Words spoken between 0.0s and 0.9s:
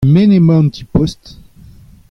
E-men emañ an